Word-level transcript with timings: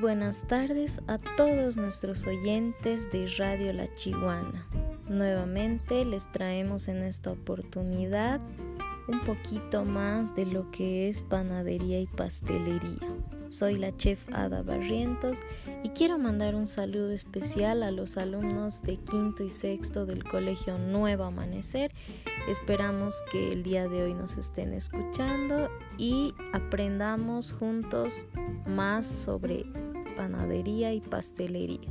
buenas 0.00 0.46
tardes 0.46 1.02
a 1.08 1.18
todos 1.18 1.76
nuestros 1.76 2.26
oyentes 2.26 3.10
de 3.12 3.26
Radio 3.36 3.72
La 3.74 3.92
Chihuana. 3.94 4.66
Nuevamente 5.10 6.06
les 6.06 6.30
traemos 6.32 6.88
en 6.88 7.02
esta 7.02 7.32
oportunidad 7.32 8.40
un 9.08 9.20
poquito 9.20 9.84
más 9.84 10.34
de 10.34 10.46
lo 10.46 10.70
que 10.70 11.08
es 11.08 11.22
panadería 11.22 12.00
y 12.00 12.06
pastelería. 12.06 13.14
Soy 13.50 13.76
la 13.76 13.94
chef 13.96 14.26
Ada 14.32 14.62
Barrientos 14.62 15.38
y 15.82 15.90
quiero 15.90 16.16
mandar 16.18 16.54
un 16.54 16.66
saludo 16.66 17.10
especial 17.10 17.82
a 17.82 17.90
los 17.90 18.16
alumnos 18.16 18.82
de 18.82 18.96
quinto 18.96 19.42
y 19.42 19.50
sexto 19.50 20.06
del 20.06 20.24
Colegio 20.24 20.78
Nuevo 20.78 21.24
Amanecer. 21.24 21.92
Esperamos 22.48 23.16
que 23.30 23.52
el 23.52 23.62
día 23.62 23.88
de 23.88 24.04
hoy 24.04 24.14
nos 24.14 24.38
estén 24.38 24.72
escuchando 24.72 25.68
y 25.98 26.32
aprendamos 26.52 27.52
juntos 27.52 28.28
más 28.66 29.06
sobre 29.06 29.66
panadería 30.20 30.92
y 30.92 31.00
pastelería. 31.00 31.88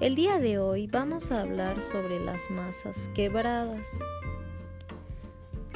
El 0.00 0.14
día 0.14 0.38
de 0.38 0.58
hoy 0.58 0.86
vamos 0.86 1.32
a 1.32 1.40
hablar 1.40 1.80
sobre 1.80 2.20
las 2.20 2.50
masas 2.50 3.08
quebradas. 3.14 3.98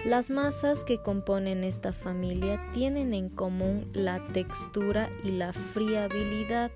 Las 0.05 0.28
masas 0.28 0.84
que 0.84 1.00
componen 1.02 1.64
esta 1.64 1.95
familia 1.95 2.62
tienen 2.74 3.14
en 3.14 3.30
común 3.30 3.88
la 3.95 4.23
textura 4.34 5.09
y 5.24 5.30
la 5.30 5.55
friabilidad. 5.55 6.70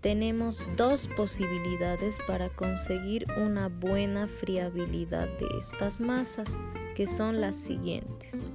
Tenemos 0.00 0.64
dos 0.76 1.08
posibilidades 1.08 2.18
para 2.28 2.50
conseguir 2.50 3.26
una 3.36 3.68
buena 3.68 4.28
friabilidad 4.28 5.26
de 5.38 5.48
estas 5.58 5.98
masas, 5.98 6.56
que 6.94 7.08
son 7.08 7.40
las 7.40 7.56
siguientes. 7.56 8.46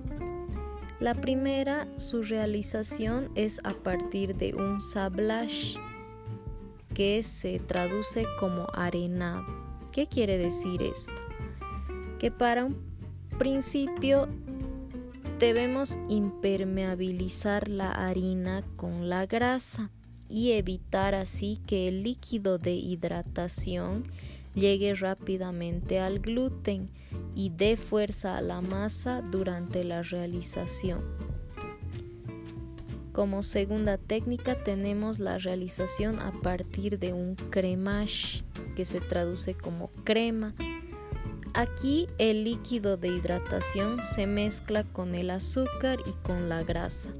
La 1.03 1.15
primera, 1.15 1.85
su 1.97 2.23
realización 2.23 3.29
es 3.35 3.59
a 3.65 3.73
partir 3.73 4.37
de 4.37 4.55
un 4.55 4.79
sablage, 4.79 5.77
que 6.93 7.21
se 7.23 7.59
traduce 7.59 8.23
como 8.39 8.67
arenado. 8.73 9.43
¿Qué 9.91 10.07
quiere 10.07 10.37
decir 10.37 10.81
esto? 10.81 11.11
Que 12.19 12.31
para 12.31 12.63
un 12.63 12.77
principio 13.37 14.29
debemos 15.39 15.99
impermeabilizar 16.07 17.67
la 17.67 17.91
harina 17.91 18.63
con 18.77 19.09
la 19.09 19.25
grasa 19.25 19.91
y 20.29 20.53
evitar 20.53 21.15
así 21.15 21.59
que 21.67 21.89
el 21.89 22.03
líquido 22.03 22.59
de 22.59 22.75
hidratación 22.75 24.03
llegue 24.55 24.93
rápidamente 24.95 25.99
al 25.99 26.19
gluten 26.19 26.89
y 27.35 27.49
dé 27.49 27.77
fuerza 27.77 28.37
a 28.37 28.41
la 28.41 28.61
masa 28.61 29.21
durante 29.21 29.83
la 29.83 30.01
realización. 30.01 31.01
Como 33.11 33.43
segunda 33.43 33.97
técnica 33.97 34.63
tenemos 34.63 35.19
la 35.19 35.37
realización 35.37 36.19
a 36.19 36.31
partir 36.31 36.97
de 36.97 37.13
un 37.13 37.35
cremage, 37.35 38.43
que 38.75 38.85
se 38.85 38.99
traduce 38.99 39.53
como 39.53 39.89
crema, 40.03 40.55
Aquí 41.55 42.07
el 42.17 42.45
líquido 42.45 42.97
de 42.97 43.09
hidratación 43.09 44.01
se 44.01 44.25
mezcla 44.25 44.83
con 44.85 45.13
el 45.13 45.29
azúcar 45.29 45.99
y 46.03 46.13
con 46.25 46.49
la 46.49 46.63
grasa 46.63 47.11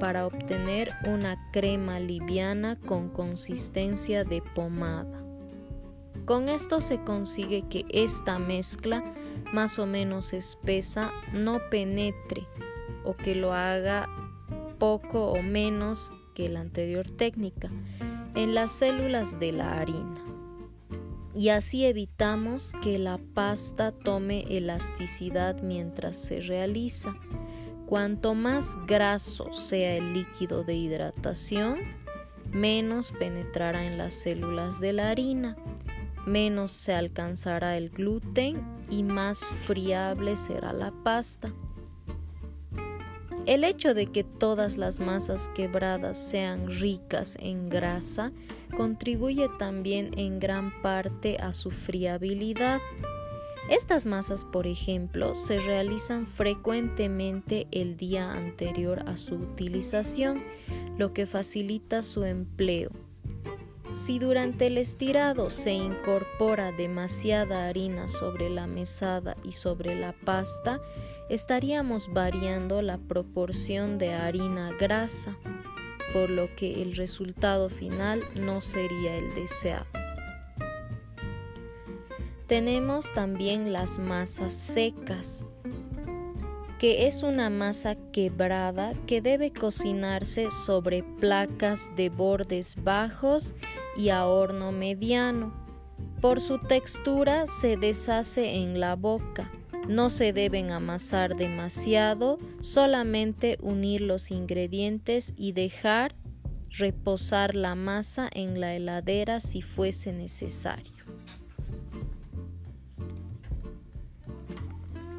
para 0.00 0.26
obtener 0.26 0.92
una 1.06 1.50
crema 1.52 2.00
liviana 2.00 2.76
con 2.80 3.10
consistencia 3.10 4.24
de 4.24 4.40
pomada. 4.40 5.21
Con 6.24 6.48
esto 6.48 6.80
se 6.80 7.02
consigue 7.02 7.64
que 7.68 7.84
esta 7.90 8.38
mezcla 8.38 9.04
más 9.52 9.78
o 9.78 9.86
menos 9.86 10.32
espesa 10.32 11.10
no 11.32 11.58
penetre 11.70 12.46
o 13.04 13.16
que 13.16 13.34
lo 13.34 13.52
haga 13.52 14.08
poco 14.78 15.32
o 15.32 15.42
menos 15.42 16.12
que 16.34 16.48
la 16.48 16.60
anterior 16.60 17.10
técnica 17.10 17.68
en 18.34 18.54
las 18.54 18.70
células 18.70 19.38
de 19.38 19.52
la 19.52 19.78
harina 19.78 20.32
y 21.34 21.48
así 21.48 21.86
evitamos 21.86 22.72
que 22.82 22.98
la 22.98 23.18
pasta 23.18 23.92
tome 23.92 24.44
elasticidad 24.50 25.62
mientras 25.62 26.16
se 26.16 26.40
realiza. 26.40 27.14
Cuanto 27.86 28.34
más 28.34 28.76
graso 28.86 29.52
sea 29.52 29.96
el 29.96 30.12
líquido 30.12 30.62
de 30.62 30.74
hidratación, 30.74 31.78
menos 32.50 33.12
penetrará 33.12 33.86
en 33.86 33.96
las 33.96 34.14
células 34.14 34.78
de 34.80 34.92
la 34.92 35.10
harina, 35.10 35.56
menos 36.26 36.70
se 36.70 36.94
alcanzará 36.94 37.76
el 37.76 37.90
gluten 37.90 38.60
y 38.90 39.02
más 39.02 39.44
friable 39.44 40.36
será 40.36 40.72
la 40.72 40.92
pasta. 41.02 41.52
El 43.44 43.64
hecho 43.64 43.92
de 43.92 44.06
que 44.06 44.22
todas 44.22 44.76
las 44.76 45.00
masas 45.00 45.50
quebradas 45.52 46.16
sean 46.16 46.68
ricas 46.68 47.36
en 47.40 47.68
grasa 47.68 48.30
contribuye 48.76 49.48
también 49.58 50.16
en 50.16 50.38
gran 50.38 50.80
parte 50.80 51.38
a 51.38 51.52
su 51.52 51.72
friabilidad. 51.72 52.80
Estas 53.68 54.06
masas, 54.06 54.44
por 54.44 54.68
ejemplo, 54.68 55.34
se 55.34 55.58
realizan 55.58 56.26
frecuentemente 56.26 57.66
el 57.72 57.96
día 57.96 58.32
anterior 58.32 59.02
a 59.08 59.16
su 59.16 59.34
utilización, 59.34 60.44
lo 60.96 61.12
que 61.12 61.26
facilita 61.26 62.02
su 62.02 62.22
empleo. 62.24 62.90
Si 63.92 64.18
durante 64.18 64.68
el 64.68 64.78
estirado 64.78 65.50
se 65.50 65.72
incorpora 65.72 66.72
demasiada 66.72 67.66
harina 67.66 68.08
sobre 68.08 68.48
la 68.48 68.66
mesada 68.66 69.36
y 69.44 69.52
sobre 69.52 69.94
la 69.94 70.14
pasta, 70.24 70.80
estaríamos 71.28 72.10
variando 72.10 72.80
la 72.80 72.96
proporción 72.96 73.98
de 73.98 74.14
harina-grasa, 74.14 75.36
por 76.14 76.30
lo 76.30 76.54
que 76.56 76.82
el 76.82 76.96
resultado 76.96 77.68
final 77.68 78.22
no 78.34 78.62
sería 78.62 79.14
el 79.14 79.34
deseado. 79.34 79.86
Tenemos 82.46 83.12
también 83.12 83.74
las 83.74 83.98
masas 83.98 84.54
secas, 84.54 85.44
que 86.78 87.06
es 87.06 87.22
una 87.22 87.50
masa 87.50 87.96
quebrada 88.10 88.94
que 89.06 89.20
debe 89.20 89.52
cocinarse 89.52 90.50
sobre 90.50 91.02
placas 91.02 91.92
de 91.94 92.08
bordes 92.08 92.74
bajos 92.82 93.54
y 93.96 94.10
a 94.10 94.26
horno 94.26 94.72
mediano. 94.72 95.52
Por 96.20 96.40
su 96.40 96.58
textura 96.58 97.46
se 97.46 97.76
deshace 97.76 98.56
en 98.56 98.80
la 98.80 98.96
boca 98.96 99.50
no 99.88 100.10
se 100.10 100.32
deben 100.32 100.70
amasar 100.70 101.36
demasiado, 101.36 102.38
solamente 102.60 103.58
unir 103.60 104.00
los 104.00 104.30
ingredientes 104.30 105.34
y 105.36 105.52
dejar 105.52 106.14
reposar 106.70 107.54
la 107.54 107.74
masa 107.74 108.28
en 108.32 108.60
la 108.60 108.74
heladera 108.74 109.40
si 109.40 109.60
fuese 109.60 110.12
necesario. 110.12 111.04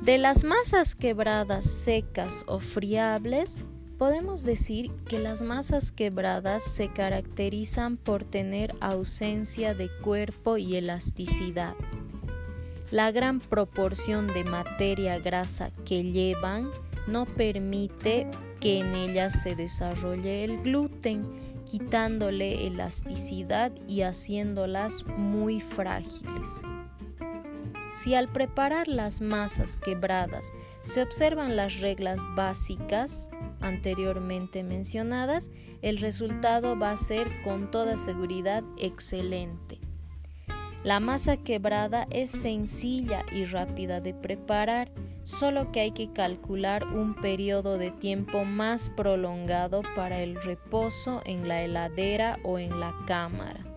De 0.01 0.17
las 0.17 0.43
masas 0.43 0.95
quebradas 0.95 1.65
secas 1.65 2.43
o 2.47 2.59
friables, 2.59 3.63
podemos 4.03 4.43
decir 4.43 4.91
que 5.07 5.17
las 5.17 5.41
masas 5.41 5.93
quebradas 5.93 6.61
se 6.61 6.89
caracterizan 6.89 7.95
por 7.95 8.25
tener 8.25 8.75
ausencia 8.81 9.73
de 9.75 9.87
cuerpo 9.87 10.57
y 10.57 10.75
elasticidad. 10.75 11.73
La 12.91 13.11
gran 13.11 13.39
proporción 13.39 14.27
de 14.27 14.43
materia 14.43 15.19
grasa 15.19 15.71
que 15.85 16.03
llevan 16.03 16.69
no 17.07 17.25
permite 17.25 18.29
que 18.59 18.79
en 18.79 18.93
ellas 18.93 19.41
se 19.41 19.55
desarrolle 19.55 20.43
el 20.43 20.61
gluten, 20.61 21.25
quitándole 21.63 22.67
elasticidad 22.67 23.71
y 23.87 24.01
haciéndolas 24.01 25.05
muy 25.07 25.61
frágiles. 25.61 26.49
Si 27.93 28.15
al 28.15 28.27
preparar 28.27 28.87
las 28.87 29.21
masas 29.21 29.77
quebradas 29.77 30.51
se 30.81 31.03
observan 31.03 31.55
las 31.55 31.79
reglas 31.79 32.19
básicas 32.35 33.29
anteriormente 33.61 34.63
mencionadas, 34.63 35.51
el 35.83 35.99
resultado 35.99 36.77
va 36.77 36.91
a 36.91 36.97
ser 36.97 37.27
con 37.43 37.69
toda 37.69 37.95
seguridad 37.95 38.63
excelente. 38.77 39.79
La 40.83 40.99
masa 40.99 41.37
quebrada 41.37 42.07
es 42.09 42.29
sencilla 42.29 43.23
y 43.31 43.45
rápida 43.45 44.01
de 44.01 44.13
preparar, 44.13 44.91
solo 45.23 45.71
que 45.71 45.79
hay 45.79 45.91
que 45.91 46.11
calcular 46.11 46.85
un 46.85 47.15
periodo 47.15 47.77
de 47.77 47.91
tiempo 47.91 48.43
más 48.43 48.89
prolongado 48.89 49.81
para 49.95 50.19
el 50.19 50.35
reposo 50.43 51.21
en 51.25 51.47
la 51.47 51.61
heladera 51.61 52.37
o 52.43 52.59
en 52.59 52.81
la 52.81 52.93
cámara. 53.07 53.72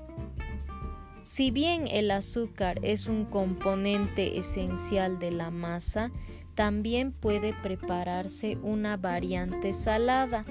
Si 1.27 1.51
bien 1.51 1.89
el 1.89 2.13
azúcar 2.13 2.79
es 2.83 3.09
un 3.09 3.25
componente 3.25 4.39
esencial 4.39 5.19
de 5.19 5.33
la 5.33 5.51
masa, 5.51 6.13
también 6.55 7.11
puede 7.11 7.53
prepararse 7.53 8.59
una 8.63 8.97
variante 8.97 9.73
salada, 9.73 10.45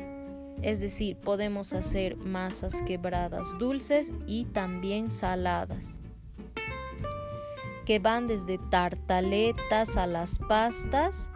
es 0.62 0.82
decir, 0.82 1.16
podemos 1.16 1.74
hacer 1.74 2.18
masas 2.18 2.82
quebradas 2.82 3.58
dulces 3.58 4.14
y 4.28 4.44
también 4.48 5.10
saladas 5.10 6.02
que 7.86 8.00
van 8.00 8.28
desde 8.28 8.58
tartaletas 8.58 9.96
a 9.96 10.08
las 10.08 10.40
pastas, 10.40 11.32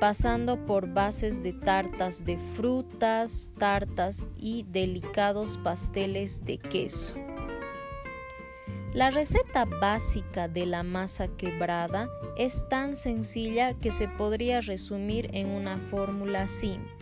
pasando 0.00 0.64
por 0.64 0.86
bases 0.86 1.42
de 1.42 1.52
tartas 1.52 2.24
de 2.24 2.38
frutas, 2.38 3.50
tartas 3.58 4.26
y 4.38 4.64
delicados 4.70 5.58
pasteles 5.58 6.46
de 6.46 6.56
queso. 6.56 7.31
La 8.94 9.08
receta 9.08 9.64
básica 9.64 10.48
de 10.48 10.66
la 10.66 10.82
masa 10.82 11.26
quebrada 11.26 12.10
es 12.36 12.68
tan 12.68 12.94
sencilla 12.94 13.72
que 13.72 13.90
se 13.90 14.06
podría 14.06 14.60
resumir 14.60 15.30
en 15.32 15.48
una 15.48 15.78
fórmula 15.78 16.46
simple. 16.46 16.92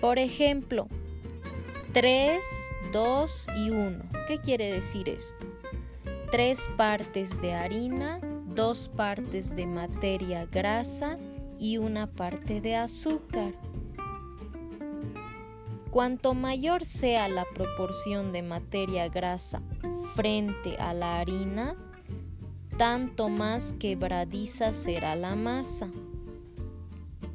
Por 0.00 0.18
ejemplo, 0.18 0.88
3, 1.92 2.42
2 2.90 3.46
y 3.58 3.70
1. 3.70 4.04
¿Qué 4.26 4.38
quiere 4.38 4.72
decir 4.72 5.10
esto? 5.10 5.46
3 6.30 6.70
partes 6.78 7.38
de 7.42 7.52
harina, 7.52 8.20
2 8.54 8.88
partes 8.88 9.54
de 9.54 9.66
materia 9.66 10.46
grasa 10.46 11.18
y 11.58 11.76
una 11.76 12.06
parte 12.06 12.62
de 12.62 12.76
azúcar. 12.76 13.52
Cuanto 15.90 16.32
mayor 16.32 16.86
sea 16.86 17.28
la 17.28 17.44
proporción 17.54 18.32
de 18.32 18.40
materia 18.40 19.08
grasa 19.08 19.60
frente 20.18 20.74
a 20.80 20.94
la 20.94 21.20
harina, 21.20 21.76
tanto 22.76 23.28
más 23.28 23.72
quebradiza 23.78 24.72
será 24.72 25.14
la 25.14 25.36
masa. 25.36 25.92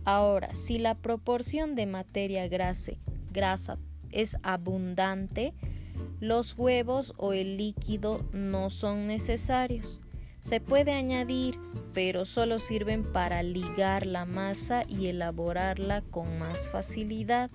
Ahora, 0.03 0.53
si 0.53 0.79
la 0.79 0.93
proporción 0.93 1.75
de 1.75 1.85
materia 1.85 2.49
grasa, 2.49 3.77
es 4.11 4.37
abundante, 4.43 5.53
los 6.19 6.57
huevos 6.57 7.13
o 7.15 7.31
el 7.31 7.55
líquido 7.55 8.19
no 8.33 8.69
son 8.69 9.07
necesarios. 9.07 10.01
Se 10.41 10.59
puede 10.59 10.91
añadir, 10.91 11.57
pero 11.93 12.25
solo 12.25 12.59
sirven 12.59 13.13
para 13.13 13.43
ligar 13.43 14.05
la 14.05 14.25
masa 14.25 14.83
y 14.89 15.07
elaborarla 15.07 16.01
con 16.01 16.37
más 16.37 16.69
facilidad. 16.69 17.49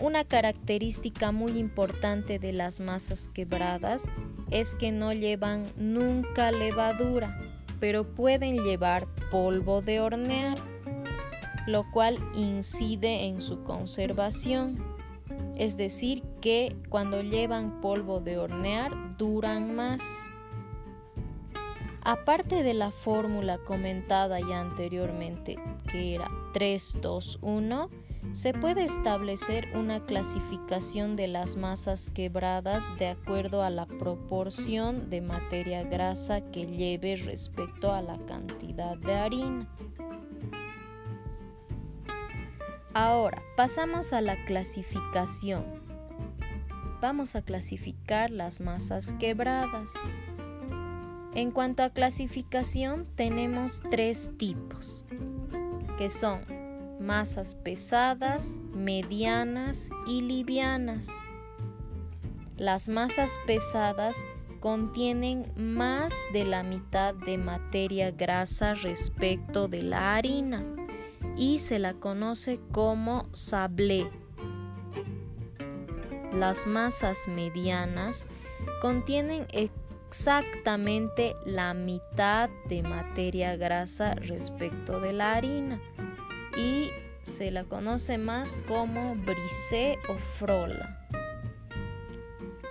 Una 0.00 0.24
característica 0.24 1.30
muy 1.30 1.58
importante 1.58 2.38
de 2.38 2.54
las 2.54 2.80
masas 2.80 3.28
quebradas 3.28 4.08
es 4.50 4.74
que 4.74 4.92
no 4.92 5.12
llevan 5.12 5.66
nunca 5.76 6.50
levadura, 6.52 7.38
pero 7.80 8.14
pueden 8.14 8.62
llevar 8.62 9.06
polvo 9.30 9.82
de 9.82 10.00
hornear, 10.00 10.56
lo 11.66 11.90
cual 11.90 12.18
incide 12.34 13.26
en 13.26 13.42
su 13.42 13.62
conservación. 13.62 14.82
Es 15.56 15.76
decir, 15.76 16.22
que 16.40 16.74
cuando 16.88 17.20
llevan 17.20 17.82
polvo 17.82 18.20
de 18.20 18.38
hornear 18.38 19.18
duran 19.18 19.74
más. 19.74 20.02
Aparte 22.00 22.62
de 22.62 22.72
la 22.72 22.90
fórmula 22.90 23.58
comentada 23.58 24.40
ya 24.40 24.60
anteriormente, 24.60 25.58
que 25.92 26.14
era 26.14 26.30
3, 26.54 26.96
2, 27.02 27.38
1, 27.42 27.90
se 28.32 28.52
puede 28.52 28.84
establecer 28.84 29.68
una 29.74 30.04
clasificación 30.04 31.16
de 31.16 31.26
las 31.26 31.56
masas 31.56 32.10
quebradas 32.10 32.96
de 32.98 33.08
acuerdo 33.08 33.62
a 33.62 33.70
la 33.70 33.86
proporción 33.86 35.10
de 35.10 35.20
materia 35.20 35.82
grasa 35.82 36.40
que 36.40 36.66
lleve 36.66 37.16
respecto 37.16 37.92
a 37.92 38.02
la 38.02 38.18
cantidad 38.26 38.96
de 38.96 39.14
harina. 39.14 39.68
Ahora, 42.94 43.42
pasamos 43.56 44.12
a 44.12 44.20
la 44.20 44.44
clasificación. 44.44 45.64
Vamos 47.00 47.34
a 47.34 47.42
clasificar 47.42 48.30
las 48.30 48.60
masas 48.60 49.14
quebradas. 49.14 49.94
En 51.34 51.50
cuanto 51.50 51.82
a 51.82 51.90
clasificación, 51.90 53.06
tenemos 53.14 53.82
tres 53.90 54.32
tipos, 54.36 55.04
que 55.98 56.08
son 56.08 56.59
masas 57.00 57.54
pesadas, 57.54 58.60
medianas 58.74 59.90
y 60.06 60.20
livianas. 60.20 61.08
Las 62.56 62.90
masas 62.90 63.40
pesadas 63.46 64.24
contienen 64.60 65.50
más 65.56 66.14
de 66.34 66.44
la 66.44 66.62
mitad 66.62 67.14
de 67.14 67.38
materia 67.38 68.10
grasa 68.10 68.74
respecto 68.74 69.66
de 69.66 69.82
la 69.82 70.14
harina 70.14 70.62
y 71.36 71.58
se 71.58 71.78
la 71.78 71.94
conoce 71.94 72.60
como 72.70 73.26
sablé. 73.32 74.10
Las 76.34 76.66
masas 76.66 77.26
medianas 77.28 78.26
contienen 78.82 79.46
exactamente 79.52 81.34
la 81.46 81.72
mitad 81.72 82.50
de 82.68 82.82
materia 82.82 83.56
grasa 83.56 84.14
respecto 84.16 85.00
de 85.00 85.14
la 85.14 85.32
harina 85.32 85.80
y 86.56 86.90
se 87.22 87.50
la 87.50 87.64
conoce 87.64 88.18
más 88.18 88.58
como 88.66 89.14
brisé 89.16 89.98
o 90.08 90.16
frola. 90.16 91.00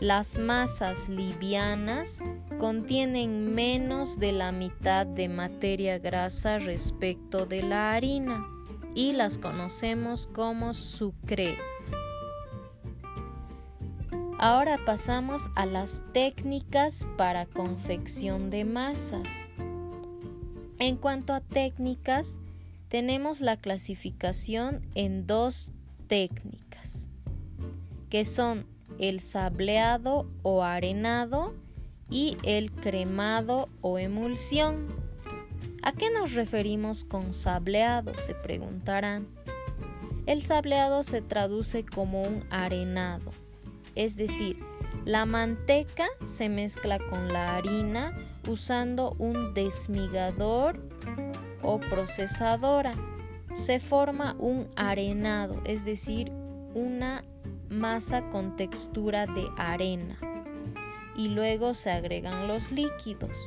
Las 0.01 0.39
masas 0.39 1.09
livianas 1.09 2.23
contienen 2.57 3.53
menos 3.53 4.17
de 4.17 4.31
la 4.31 4.53
mitad 4.53 5.05
de 5.05 5.27
materia 5.27 5.99
grasa 5.99 6.57
respecto 6.57 7.45
de 7.45 7.63
la 7.63 7.93
harina 7.93 8.47
y 8.95 9.11
las 9.11 9.37
conocemos 9.37 10.27
como 10.27 10.73
sucre. 10.73 11.57
Ahora 14.37 14.79
pasamos 14.85 15.49
a 15.55 15.65
las 15.65 16.01
técnicas 16.13 17.05
para 17.17 17.45
confección 17.45 18.49
de 18.49 18.63
masas. 18.63 19.49
En 20.77 20.95
cuanto 20.95 21.33
a 21.33 21.41
técnicas, 21.41 22.39
tenemos 22.89 23.39
la 23.39 23.55
clasificación 23.55 24.81
en 24.95 25.27
dos 25.27 25.73
técnicas, 26.07 27.09
que 28.09 28.25
son 28.25 28.65
el 28.97 29.19
sableado 29.19 30.27
o 30.41 30.63
arenado 30.63 31.53
y 32.09 32.37
el 32.43 32.71
cremado 32.71 33.69
o 33.81 33.99
emulsión. 33.99 34.87
¿A 35.83 35.93
qué 35.93 36.09
nos 36.09 36.33
referimos 36.33 37.05
con 37.05 37.31
sableado? 37.31 38.17
Se 38.17 38.33
preguntarán. 38.33 39.27
El 40.25 40.41
sableado 40.41 41.03
se 41.03 41.21
traduce 41.21 41.85
como 41.85 42.23
un 42.23 42.43
arenado, 42.49 43.31
es 43.95 44.15
decir, 44.15 44.59
la 45.05 45.25
manteca 45.25 46.07
se 46.23 46.49
mezcla 46.49 46.99
con 46.99 47.29
la 47.29 47.55
harina 47.55 48.13
usando 48.47 49.15
un 49.17 49.53
desmigador 49.53 50.88
o 51.61 51.79
procesadora. 51.79 52.95
Se 53.53 53.79
forma 53.79 54.35
un 54.39 54.67
arenado, 54.75 55.61
es 55.65 55.85
decir, 55.85 56.31
una 56.73 57.23
masa 57.69 58.29
con 58.29 58.55
textura 58.55 59.25
de 59.25 59.47
arena. 59.57 60.17
Y 61.15 61.29
luego 61.29 61.73
se 61.73 61.91
agregan 61.91 62.47
los 62.47 62.71
líquidos. 62.71 63.37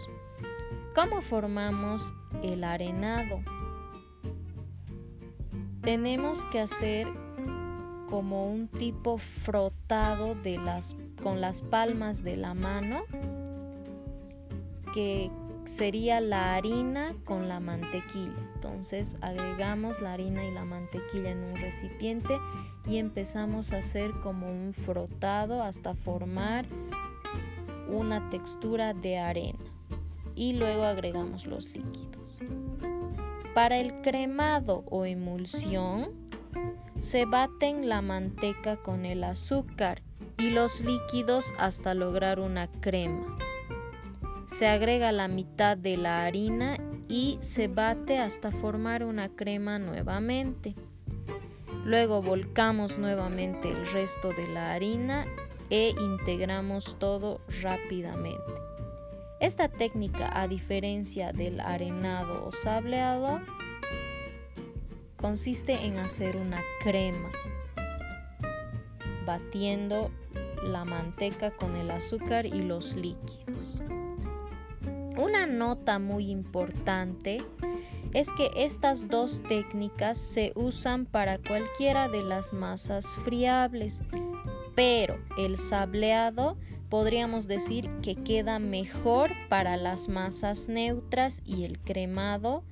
¿Cómo 0.95 1.23
formamos 1.23 2.14
el 2.42 2.64
arenado? 2.64 3.40
Tenemos 5.81 6.45
que 6.47 6.61
hacer 6.61 7.09
como 8.11 8.47
un 8.47 8.69
tipo 8.69 9.16
frotado 9.16 10.35
de 10.35 10.59
las, 10.59 10.97
con 11.23 11.40
las 11.40 11.62
palmas 11.62 12.23
de 12.23 12.37
la 12.37 12.52
mano 12.52 13.04
que 14.92 15.31
sería 15.64 16.21
la 16.21 16.54
harina 16.54 17.14
con 17.25 17.49
la 17.49 17.61
mantequilla. 17.61 18.33
Entonces 18.54 19.16
agregamos 19.21 20.00
la 20.00 20.12
harina 20.14 20.45
y 20.45 20.52
la 20.52 20.64
mantequilla 20.64 21.31
en 21.31 21.45
un 21.45 21.57
recipiente 21.57 22.38
y 22.87 22.99
empezamos 22.99 23.73
a 23.73 23.78
hacer 23.78 24.12
como 24.23 24.50
un 24.50 24.73
frotado 24.75 25.62
hasta 25.62 25.95
formar 25.95 26.66
una 27.88 28.28
textura 28.31 28.95
de 28.95 29.19
arena. 29.19 29.59
Y 30.35 30.54
luego 30.54 30.85
agregamos 30.85 31.47
los 31.47 31.66
líquidos. 31.75 32.40
Para 33.54 33.78
el 33.78 34.00
cremado 34.00 34.83
o 34.88 35.04
emulsión, 35.04 36.11
se 36.99 37.26
baten 37.26 37.88
la 37.88 38.00
manteca 38.00 38.76
con 38.76 39.04
el 39.04 39.25
azúcar 39.25 40.02
y 40.38 40.50
los 40.50 40.81
líquidos 40.81 41.52
hasta 41.59 41.95
lograr 41.95 42.40
una 42.40 42.69
crema. 42.69 43.37
Se 44.52 44.68
agrega 44.68 45.12
la 45.12 45.28
mitad 45.28 45.78
de 45.78 45.97
la 45.97 46.26
harina 46.26 46.76
y 47.09 47.38
se 47.40 47.68
bate 47.68 48.18
hasta 48.18 48.50
formar 48.50 49.02
una 49.02 49.30
crema 49.30 49.78
nuevamente. 49.78 50.75
Luego 51.87 52.21
volcamos 52.21 52.99
nuevamente 52.99 53.71
el 53.71 53.87
resto 53.87 54.28
de 54.28 54.47
la 54.49 54.75
harina 54.75 55.25
e 55.71 55.94
integramos 55.99 56.99
todo 56.99 57.40
rápidamente. 57.62 58.52
Esta 59.40 59.68
técnica, 59.68 60.30
a 60.38 60.47
diferencia 60.47 61.32
del 61.32 61.59
arenado 61.59 62.47
o 62.47 62.52
sableado, 62.52 63.40
consiste 65.16 65.87
en 65.87 65.97
hacer 65.97 66.37
una 66.37 66.61
crema, 66.82 67.30
batiendo 69.25 70.11
la 70.62 70.85
manteca 70.85 71.50
con 71.52 71.75
el 71.75 71.90
azúcar 71.90 72.44
y 72.44 72.62
los 72.62 72.97
líquidos. 72.97 73.82
Una 75.16 75.47
nota 75.47 75.99
muy 75.99 76.31
importante 76.31 77.42
es 78.14 78.31
que 78.33 78.50
estas 78.57 79.09
dos 79.09 79.42
técnicas 79.49 80.19
se 80.19 80.52
usan 80.54 81.07
para 81.07 81.38
cualquiera 81.38 82.09
de 82.09 82.23
las 82.23 82.52
masas 82.52 83.07
friables, 83.25 84.02
pero 84.75 85.19
el 85.38 85.59
sableado 85.59 86.57
podríamos 86.88 87.47
decir 87.47 87.90
que 88.02 88.16
queda 88.16 88.59
mejor 88.59 89.31
para 89.49 89.76
las 89.76 90.09
masas 90.09 90.69
neutras 90.69 91.40
y 91.45 91.64
el 91.64 91.78
cremado 91.78 92.64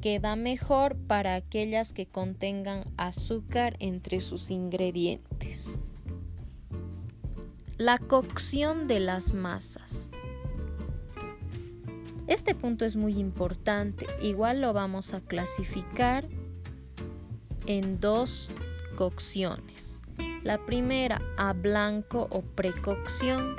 queda 0.00 0.34
mejor 0.34 0.96
para 0.96 1.36
aquellas 1.36 1.92
que 1.92 2.06
contengan 2.06 2.84
azúcar 2.96 3.76
entre 3.78 4.20
sus 4.20 4.50
ingredientes. 4.50 5.78
La 7.78 7.98
cocción 7.98 8.88
de 8.88 8.98
las 8.98 9.32
masas. 9.32 10.10
Este 12.26 12.54
punto 12.54 12.84
es 12.84 12.96
muy 12.96 13.18
importante, 13.18 14.06
igual 14.20 14.60
lo 14.60 14.72
vamos 14.72 15.12
a 15.12 15.20
clasificar 15.20 16.24
en 17.66 18.00
dos 18.00 18.52
cocciones. 18.96 20.00
La 20.42 20.64
primera 20.64 21.20
a 21.36 21.52
blanco 21.52 22.28
o 22.30 22.42
precocción, 22.42 23.56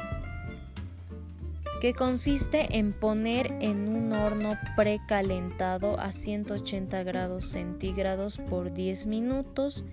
que 1.81 1.93
consiste 1.93 2.77
en 2.77 2.93
poner 2.93 3.51
en 3.59 3.89
un 3.89 4.13
horno 4.13 4.57
precalentado 4.77 5.99
a 5.99 6.13
180 6.13 7.03
grados 7.03 7.43
centígrados 7.43 8.37
por 8.37 8.73
10 8.73 9.07
minutos 9.07 9.83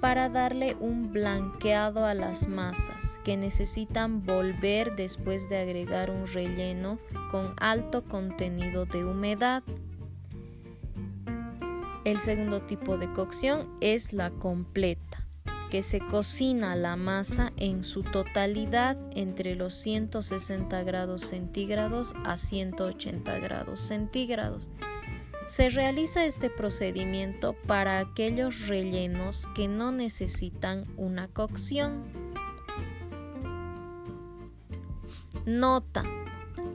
para 0.00 0.28
darle 0.28 0.76
un 0.80 1.12
blanqueado 1.12 2.04
a 2.04 2.14
las 2.14 2.48
masas 2.48 3.20
que 3.24 3.36
necesitan 3.36 4.24
volver 4.24 4.94
después 4.96 5.48
de 5.48 5.58
agregar 5.58 6.10
un 6.10 6.26
relleno 6.26 6.98
con 7.30 7.54
alto 7.58 8.04
contenido 8.04 8.86
de 8.86 9.04
humedad. 9.04 9.62
El 12.04 12.18
segundo 12.18 12.62
tipo 12.62 12.96
de 12.96 13.12
cocción 13.12 13.68
es 13.80 14.12
la 14.12 14.30
completa 14.30 15.28
que 15.70 15.82
se 15.82 16.00
cocina 16.00 16.76
la 16.76 16.96
masa 16.96 17.50
en 17.56 17.84
su 17.84 18.02
totalidad 18.02 18.96
entre 19.14 19.54
los 19.54 19.74
160 19.74 20.82
grados 20.82 21.22
centígrados 21.22 22.14
a 22.24 22.36
180 22.36 23.38
grados 23.38 23.80
centígrados. 23.80 24.70
Se 25.48 25.70
realiza 25.70 26.26
este 26.26 26.50
procedimiento 26.50 27.54
para 27.66 28.00
aquellos 28.00 28.68
rellenos 28.68 29.48
que 29.54 29.66
no 29.66 29.92
necesitan 29.92 30.84
una 30.98 31.26
cocción. 31.26 32.04
Nota. 35.46 36.04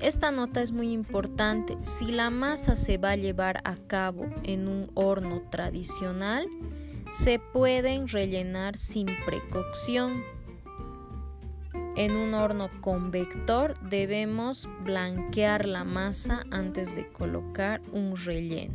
Esta 0.02 0.32
nota 0.32 0.64
es 0.64 0.72
muy 0.72 0.92
importante. 0.92 1.78
Si 1.84 2.08
la 2.08 2.32
masa 2.32 2.74
se 2.74 2.98
va 2.98 3.12
a 3.12 3.16
llevar 3.16 3.62
a 3.64 3.76
cabo 3.76 4.26
en 4.42 4.68
un 4.68 4.90
horno 4.96 5.44
tradicional, 5.52 6.48
se 7.12 7.38
pueden 7.38 8.08
rellenar 8.08 8.76
sin 8.76 9.06
precocción. 9.24 10.24
En 11.96 12.16
un 12.16 12.34
horno 12.34 12.72
convector 12.82 13.76
debemos 13.82 14.68
blanquear 14.84 15.68
la 15.68 15.84
masa 15.84 16.42
antes 16.50 16.96
de 16.96 17.08
colocar 17.08 17.82
un 17.92 18.16
relleno. 18.18 18.74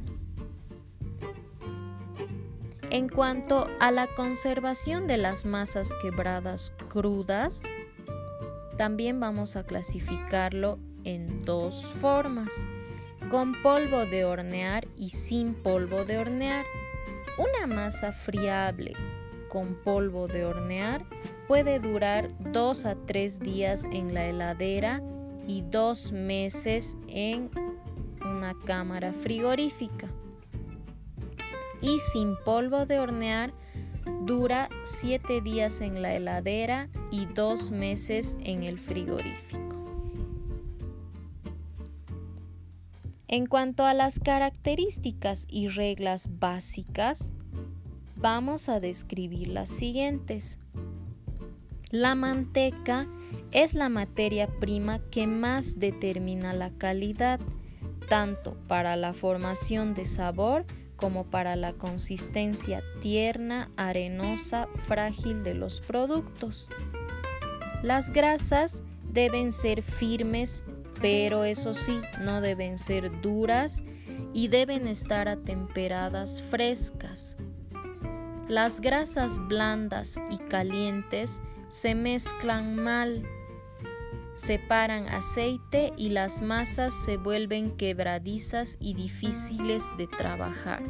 En 2.91 3.09
cuanto 3.09 3.67
a 3.81 3.91
la 3.91 4.07
conservación 4.07 5.09
de 5.09 5.19
las 5.19 5.45
masas 5.45 5.93
quebradas 6.01 6.75
crudas, 6.89 7.65
también 8.77 9.19
vamos 9.19 9.57
a 9.57 9.65
clasificarlo 9.65 10.79
en 11.03 11.45
dos 11.45 11.85
formas, 11.85 12.67
con 13.33 13.61
polvo 13.63 14.07
de 14.07 14.25
hornear 14.25 14.87
y 14.97 15.11
sin 15.11 15.55
polvo 15.55 16.05
de 16.05 16.19
hornear. 16.19 16.65
Una 17.37 17.67
masa 17.67 18.13
friable 18.13 18.95
con 19.49 19.75
polvo 19.75 20.29
de 20.29 20.45
hornear 20.45 21.05
puede 21.49 21.81
durar 21.81 22.29
dos 22.53 22.85
a 22.85 22.95
tres 22.95 23.41
días 23.41 23.87
en 23.91 24.13
la 24.13 24.27
heladera 24.27 25.03
y 25.47 25.63
dos 25.63 26.13
meses 26.13 26.99
en 27.09 27.51
una 28.21 28.55
cámara 28.67 29.15
frigorífica. 29.15 30.09
Y 31.81 31.99
sin 31.99 32.37
polvo 32.45 32.85
de 32.85 33.01
hornear 33.01 33.51
dura 34.27 34.69
siete 34.83 35.41
días 35.41 35.81
en 35.81 36.03
la 36.03 36.15
heladera 36.15 36.91
y 37.11 37.25
dos 37.25 37.71
meses 37.71 38.37
en 38.41 38.63
el 38.63 38.79
frigorífico. 38.79 39.59
En 43.27 43.47
cuanto 43.47 43.85
a 43.85 43.95
las 43.95 44.21
características 44.21 45.47
y 45.49 45.69
reglas 45.69 46.29
básicas, 46.39 47.33
vamos 48.17 48.69
a 48.69 48.81
describir 48.81 49.49
las 49.49 49.71
siguientes. 49.71 50.59
La 51.91 52.15
manteca 52.15 53.07
es 53.51 53.73
la 53.73 53.89
materia 53.89 54.47
prima 54.47 54.99
que 55.11 55.27
más 55.27 55.79
determina 55.79 56.53
la 56.53 56.71
calidad, 56.71 57.41
tanto 58.11 58.59
para 58.69 58.95
la 58.97 59.15
formación 59.15 59.95
de 59.95 60.05
sabor 60.05 60.67
como 60.97 61.25
para 61.25 61.57
la 61.57 61.73
consistencia 61.73 62.83
tierna, 63.01 63.71
arenosa, 63.77 64.69
frágil 64.87 65.43
de 65.45 65.55
los 65.55 65.81
productos. 65.81 66.69
Las 67.83 68.11
grasas 68.11 68.83
deben 69.11 69.51
ser 69.51 69.81
firmes, 69.81 70.65
pero 71.01 71.45
eso 71.45 71.73
sí, 71.73 72.01
no 72.21 72.43
deben 72.43 72.77
ser 72.77 73.23
duras 73.23 73.83
y 74.35 74.49
deben 74.49 74.89
estar 74.89 75.27
atemperadas 75.27 76.43
frescas. 76.43 77.39
Las 78.47 78.81
grasas 78.81 79.39
blandas 79.47 80.21
y 80.31 80.37
calientes 80.39 81.41
se 81.69 81.95
mezclan 81.95 82.77
mal, 82.77 83.25
separan 84.35 85.09
aceite 85.09 85.93
y 85.97 86.11
las 86.11 86.43
masas 86.43 86.95
se 86.95 87.17
vuelven 87.17 87.77
quebradizas 87.77 88.77
y 88.81 88.95
difíciles 88.95 89.93
de 89.97 90.07
trabajar. 90.07 90.83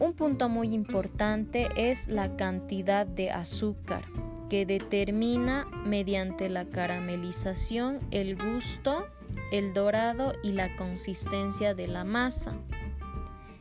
Un 0.00 0.14
punto 0.14 0.48
muy 0.48 0.74
importante 0.74 1.68
es 1.76 2.08
la 2.08 2.36
cantidad 2.36 3.04
de 3.04 3.30
azúcar 3.30 4.04
que 4.48 4.64
determina 4.64 5.66
mediante 5.84 6.48
la 6.48 6.64
caramelización 6.64 7.98
el 8.12 8.36
gusto, 8.36 9.06
el 9.50 9.74
dorado 9.74 10.32
y 10.42 10.52
la 10.52 10.74
consistencia 10.76 11.74
de 11.74 11.88
la 11.88 12.04
masa. 12.04 12.54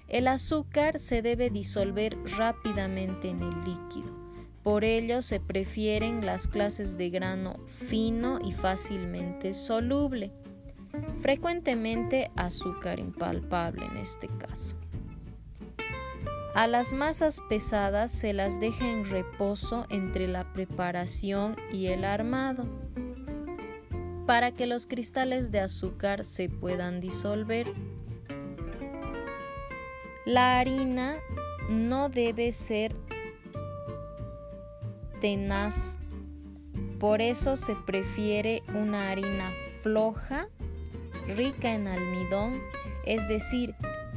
El 0.07 0.27
azúcar 0.27 0.99
se 0.99 1.21
debe 1.21 1.49
disolver 1.49 2.17
rápidamente 2.37 3.29
en 3.29 3.41
el 3.41 3.55
líquido. 3.63 4.15
Por 4.63 4.83
ello 4.83 5.21
se 5.21 5.39
prefieren 5.39 6.25
las 6.25 6.47
clases 6.47 6.97
de 6.97 7.09
grano 7.09 7.57
fino 7.65 8.39
y 8.43 8.51
fácilmente 8.51 9.53
soluble. 9.53 10.31
Frecuentemente 11.19 12.31
azúcar 12.35 12.99
impalpable 12.99 13.85
en 13.85 13.97
este 13.97 14.27
caso. 14.27 14.77
A 16.55 16.67
las 16.67 16.91
masas 16.91 17.39
pesadas 17.49 18.09
se 18.11 18.33
las 18.33 18.59
deja 18.59 18.89
en 18.89 19.05
reposo 19.05 19.85
entre 19.89 20.27
la 20.27 20.51
preparación 20.53 21.55
y 21.71 21.87
el 21.87 22.03
armado 22.03 22.65
para 24.27 24.51
que 24.51 24.67
los 24.67 24.87
cristales 24.87 25.51
de 25.51 25.61
azúcar 25.61 26.25
se 26.25 26.49
puedan 26.49 26.99
disolver. 26.99 27.67
La 30.27 30.59
harina 30.59 31.19
no 31.69 32.09
debe 32.09 32.51
ser 32.51 32.93
tenaz, 35.21 35.99
por 36.99 37.21
eso 37.21 37.55
se 37.55 37.77
prefiere 37.77 38.61
una 38.75 39.09
harina 39.09 39.53
floja, 39.79 40.49
rica 41.33 41.73
en 41.73 41.87
almidón, 41.87 42.61
es 43.05 43.25
decir, 43.29 43.73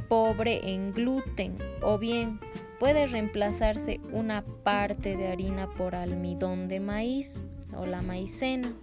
pobre 0.09 0.73
en 0.73 0.91
gluten 0.91 1.57
o 1.81 1.97
bien 1.97 2.41
puede 2.77 3.07
reemplazarse 3.07 4.01
una 4.11 4.43
parte 4.65 5.15
de 5.15 5.29
harina 5.29 5.69
por 5.69 5.95
almidón 5.95 6.67
de 6.67 6.81
maíz 6.81 7.41
o 7.73 7.85
la 7.85 8.01
maicena. 8.01 8.75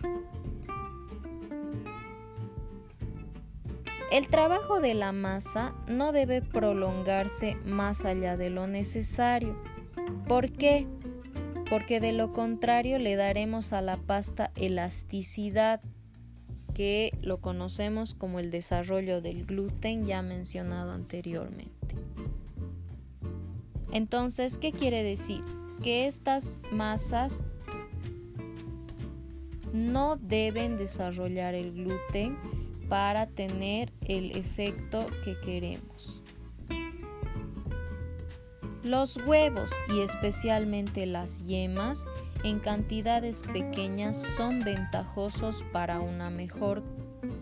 El 4.11 4.29
trabajo 4.29 4.81
de 4.81 4.95
la 4.95 5.13
masa 5.13 5.75
no 5.87 6.13
debe 6.13 6.41
prolongarse 6.41 7.57
más 7.67 8.07
allá 8.07 8.39
de 8.39 8.49
lo 8.49 8.67
necesario. 8.67 9.61
¿Por 10.27 10.51
qué? 10.51 10.87
Porque 11.69 12.01
de 12.01 12.13
lo 12.13 12.33
contrario 12.33 12.99
le 12.99 13.17
daremos 13.17 13.75
a 13.75 13.83
la 13.83 13.99
pasta 13.99 14.51
elasticidad 14.57 15.83
que 16.73 17.13
lo 17.21 17.43
conocemos 17.43 18.15
como 18.15 18.39
el 18.39 18.51
desarrollo 18.51 19.21
del 19.21 19.45
gluten 19.45 20.07
ya 20.07 20.23
mencionado 20.23 20.93
anteriormente. 20.93 21.97
Entonces, 23.93 24.57
¿qué 24.57 24.73
quiere 24.73 25.03
decir? 25.03 25.45
Que 25.83 26.07
estas 26.07 26.57
masas 26.73 27.45
no 29.75 30.17
deben 30.17 30.79
desarrollar 30.79 31.55
el 31.55 31.73
gluten 31.73 32.39
para 32.89 33.27
tener 33.27 33.93
el 34.03 34.37
efecto 34.37 35.07
que 35.25 35.39
queremos. 35.41 36.23
Los 38.83 39.19
huevos 39.27 39.71
y 39.95 40.01
especialmente 40.01 41.05
las 41.05 41.45
yemas 41.45 42.07
en 42.45 42.61
cantidades 42.61 43.43
pequeñas 43.43 44.17
son 44.37 44.61
ventajosos 44.61 45.65
para 45.73 46.01
una 46.01 46.31
mejor 46.31 46.83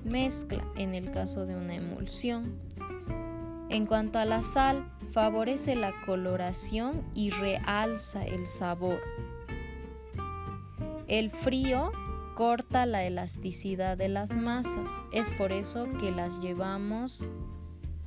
mezcla 0.04 0.64
en 0.76 0.94
el 0.94 1.12
caso 1.12 1.46
de 1.46 1.54
una 1.54 1.74
emulsión. 1.74 2.58
En 3.68 3.86
cuanto 3.86 4.18
a 4.18 4.24
la 4.24 4.42
sal, 4.42 4.90
favorece 5.12 5.76
la 5.76 5.92
coloración 6.06 7.04
y 7.14 7.30
realza 7.30 8.24
el 8.24 8.46
sabor. 8.46 9.00
El 11.08 11.30
frío 11.30 11.92
corta 12.37 12.85
la 12.85 13.02
elasticidad 13.05 13.97
de 13.97 14.11
las 14.11 14.37
masas. 14.37 14.90
Es 15.11 15.31
por 15.31 15.52
eso 15.52 15.88
que 15.99 16.12
las 16.12 16.38
llevamos 16.38 17.26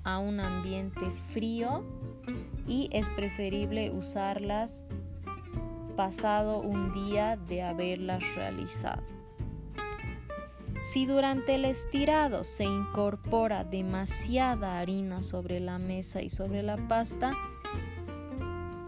a 0.03 0.19
un 0.19 0.39
ambiente 0.39 1.11
frío 1.33 1.83
y 2.67 2.89
es 2.93 3.09
preferible 3.09 3.89
usarlas 3.89 4.85
pasado 5.97 6.61
un 6.61 6.93
día 6.93 7.37
de 7.37 7.63
haberlas 7.63 8.23
realizado. 8.35 9.03
Si 10.81 11.07
durante 11.07 11.55
el 11.55 11.65
estirado 11.65 12.43
se 12.43 12.65
incorpora 12.65 13.63
demasiada 13.63 14.79
harina 14.79 15.23
sobre 15.23 15.59
la 15.59 15.79
mesa 15.79 16.21
y 16.21 16.29
sobre 16.29 16.61
la 16.61 16.77
pasta, 16.87 17.33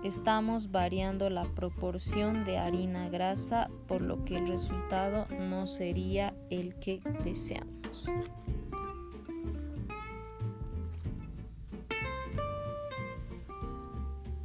estamos 0.04 0.72
variando 0.72 1.30
la 1.30 1.44
proporción 1.44 2.44
de 2.44 2.58
harina-grasa, 2.58 3.70
por 3.88 4.02
lo 4.02 4.24
que 4.26 4.38
el 4.38 4.48
resultado 4.48 5.28
no 5.40 5.68
sería 5.68 6.34
el 6.50 6.76
que 6.76 7.02
deseamos. 7.24 8.10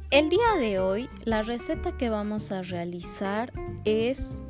El 0.09 0.29
día 0.29 0.55
de 0.57 0.79
hoy 0.79 1.09
la 1.25 1.41
receta 1.41 1.97
que 1.97 2.09
vamos 2.09 2.51
a 2.51 2.61
realizar 2.61 3.51
es 3.83 4.41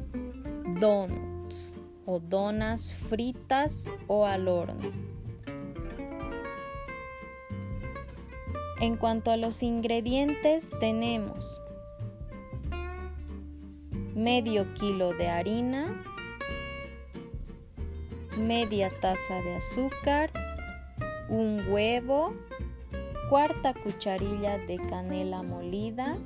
donuts 0.80 1.76
o 2.06 2.20
donas 2.20 2.94
fritas 2.94 3.86
o 4.08 4.26
al 4.26 4.48
horno. 4.48 5.07
En 8.80 8.96
cuanto 8.96 9.32
a 9.32 9.38
los 9.38 9.64
ingredientes 9.64 10.72
tenemos 10.80 11.60
medio 14.14 14.72
kilo 14.76 15.14
de 15.14 15.30
harina, 15.30 16.04
media 18.38 18.92
taza 19.00 19.36
de 19.42 19.56
azúcar, 19.56 20.32
un 21.28 21.66
huevo, 21.70 22.36
cuarta 23.30 23.74
cucharilla 23.74 24.60
de 24.60 24.78
canela 24.78 25.42
molida, 25.42 26.18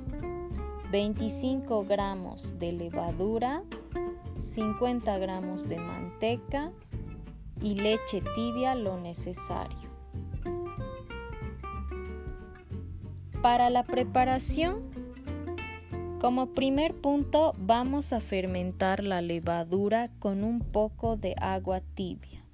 25 0.90 1.86
gramos 1.86 2.58
de 2.58 2.72
levadura, 2.72 3.62
50 4.38 5.16
gramos 5.16 5.70
de 5.70 5.78
manteca 5.78 6.70
y 7.62 7.76
leche 7.76 8.22
tibia 8.34 8.74
lo 8.74 9.00
necesario. 9.00 9.91
Para 13.42 13.70
la 13.70 13.82
preparación, 13.82 14.84
como 16.20 16.54
primer 16.54 16.94
punto 16.94 17.54
vamos 17.58 18.12
a 18.12 18.20
fermentar 18.20 19.02
la 19.02 19.20
levadura 19.20 20.10
con 20.20 20.44
un 20.44 20.60
poco 20.60 21.16
de 21.16 21.34
agua 21.40 21.80
tibia, 21.80 22.44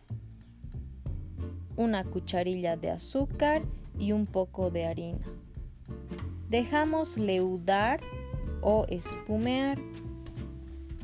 una 1.76 2.04
cucharilla 2.04 2.78
de 2.78 2.90
azúcar 2.90 3.60
y 3.98 4.12
un 4.12 4.24
poco 4.24 4.70
de 4.70 4.86
harina. 4.86 5.26
Dejamos 6.48 7.18
leudar 7.18 8.00
o 8.62 8.86
espumear 8.88 9.78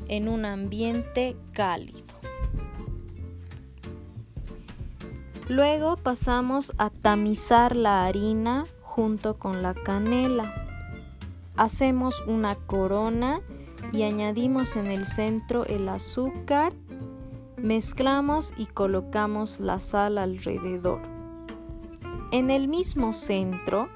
en 0.07 0.29
un 0.29 0.45
ambiente 0.45 1.35
cálido. 1.51 2.01
Luego 5.47 5.95
pasamos 5.97 6.73
a 6.79 6.89
tamizar 6.89 7.75
la 7.75 8.07
harina 8.07 8.65
junto 8.95 9.37
con 9.37 9.61
la 9.61 9.73
canela. 9.73 10.53
Hacemos 11.57 12.23
una 12.27 12.55
corona 12.55 13.41
y 13.91 14.03
añadimos 14.03 14.77
en 14.77 14.87
el 14.87 15.03
centro 15.03 15.65
el 15.65 15.89
azúcar, 15.89 16.71
mezclamos 17.57 18.53
y 18.55 18.67
colocamos 18.67 19.59
la 19.59 19.81
sal 19.81 20.17
alrededor. 20.17 21.01
En 22.31 22.49
el 22.49 22.69
mismo 22.69 23.11
centro 23.11 23.89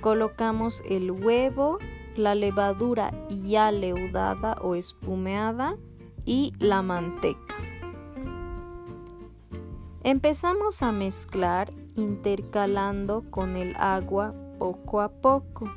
colocamos 0.00 0.84
el 0.88 1.10
huevo, 1.10 1.78
la 2.14 2.36
levadura 2.36 3.10
ya 3.30 3.72
leudada 3.72 4.58
o 4.62 4.76
espumeada 4.76 5.76
y 6.24 6.52
la 6.60 6.82
manteca. 6.82 7.56
Empezamos 10.04 10.84
a 10.84 10.92
mezclar 10.92 11.79
intercalando 12.00 13.24
con 13.30 13.56
el 13.56 13.76
agua 13.76 14.34
poco 14.58 15.00
a 15.00 15.08
poco. 15.08 15.70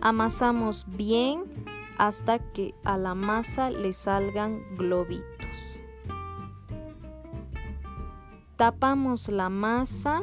Amasamos 0.00 0.86
bien 0.88 1.44
hasta 1.98 2.38
que 2.38 2.74
a 2.84 2.98
la 2.98 3.14
masa 3.14 3.70
le 3.70 3.92
salgan 3.92 4.62
globitos. 4.76 5.80
Tapamos 8.56 9.28
la 9.28 9.48
masa 9.48 10.22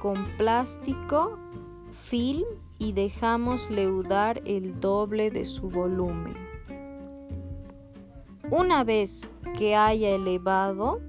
con 0.00 0.24
plástico, 0.36 1.38
film 1.92 2.44
y 2.78 2.92
dejamos 2.92 3.70
leudar 3.70 4.42
el 4.44 4.80
doble 4.80 5.30
de 5.30 5.44
su 5.44 5.68
volumen. 5.68 6.34
Una 8.50 8.82
vez 8.82 9.30
que 9.56 9.76
haya 9.76 10.10
elevado, 10.10 11.00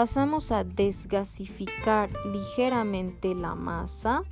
pasamos 0.00 0.50
a 0.50 0.64
desgasificar 0.64 2.08
ligeramente 2.24 3.34
la 3.34 3.54
masa 3.54 4.22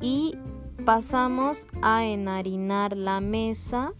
y 0.00 0.36
pasamos 0.84 1.68
a 1.82 2.04
enharinar 2.04 2.96
la 2.96 3.20
mesa 3.20 3.92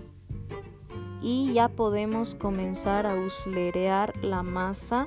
y 1.23 1.53
ya 1.53 1.69
podemos 1.69 2.35
comenzar 2.35 3.07
a 3.07 3.15
uslerear 3.15 4.13
la 4.25 4.43
masa 4.43 5.07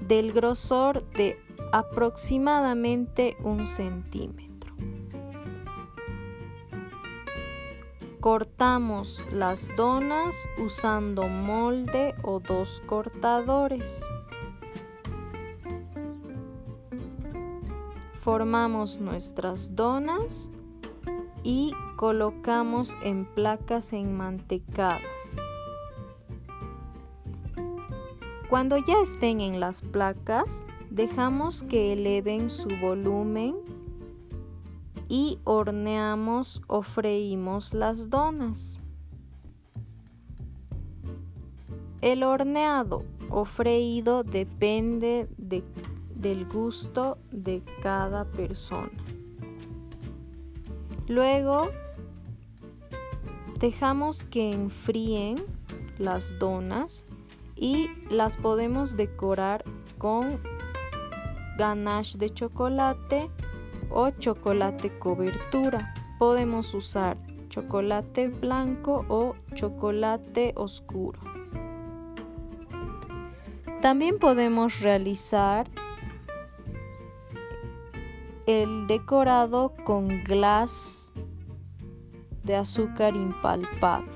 del 0.00 0.32
grosor 0.32 1.04
de 1.10 1.38
aproximadamente 1.70 3.36
un 3.44 3.66
centímetro. 3.66 4.45
Cortamos 8.58 9.22
las 9.32 9.68
donas 9.76 10.34
usando 10.56 11.28
molde 11.28 12.14
o 12.22 12.40
dos 12.40 12.82
cortadores. 12.86 14.02
Formamos 18.14 18.98
nuestras 18.98 19.76
donas 19.76 20.50
y 21.44 21.74
colocamos 21.96 22.96
en 23.02 23.26
placas 23.26 23.92
enmantecadas. 23.92 25.36
Cuando 28.48 28.78
ya 28.78 29.02
estén 29.02 29.42
en 29.42 29.60
las 29.60 29.82
placas, 29.82 30.66
dejamos 30.88 31.62
que 31.62 31.92
eleven 31.92 32.48
su 32.48 32.70
volumen 32.80 33.54
y 35.08 35.38
horneamos 35.44 36.62
o 36.66 36.82
freímos 36.82 37.74
las 37.74 38.10
donas. 38.10 38.80
El 42.00 42.22
horneado 42.22 43.04
o 43.30 43.44
freído 43.44 44.22
depende 44.22 45.28
del 45.36 46.46
gusto 46.46 47.18
de 47.30 47.62
cada 47.82 48.24
persona. 48.24 48.90
Luego 51.08 51.70
dejamos 53.58 54.24
que 54.24 54.52
enfríen 54.52 55.36
las 55.98 56.38
donas 56.38 57.06
y 57.56 57.88
las 58.10 58.36
podemos 58.36 58.96
decorar 58.96 59.64
con 59.98 60.40
ganache 61.56 62.18
de 62.18 62.28
chocolate 62.30 63.30
o 63.90 64.10
chocolate 64.10 64.98
cobertura. 64.98 65.94
Podemos 66.18 66.74
usar 66.74 67.16
chocolate 67.48 68.28
blanco 68.28 69.04
o 69.08 69.34
chocolate 69.54 70.52
oscuro. 70.56 71.20
También 73.80 74.18
podemos 74.18 74.80
realizar 74.80 75.68
el 78.46 78.86
decorado 78.86 79.74
con 79.84 80.22
glass 80.24 81.12
de 82.42 82.56
azúcar 82.56 83.16
impalpable. 83.16 84.10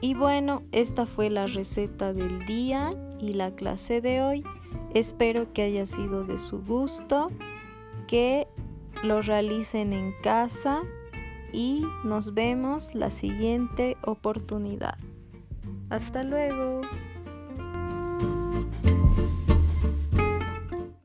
Y 0.00 0.14
bueno, 0.14 0.64
esta 0.72 1.06
fue 1.06 1.30
la 1.30 1.46
receta 1.46 2.12
del 2.12 2.44
día 2.44 2.92
y 3.20 3.34
la 3.34 3.54
clase 3.54 4.00
de 4.00 4.20
hoy. 4.20 4.44
Espero 4.94 5.52
que 5.52 5.62
haya 5.62 5.86
sido 5.86 6.24
de 6.24 6.38
su 6.38 6.62
gusto, 6.62 7.30
que 8.06 8.46
lo 9.02 9.22
realicen 9.22 9.92
en 9.92 10.12
casa 10.22 10.82
y 11.52 11.82
nos 12.04 12.34
vemos 12.34 12.94
la 12.94 13.10
siguiente 13.10 13.96
oportunidad. 14.02 14.98
Hasta 15.90 16.22
luego. 16.22 16.82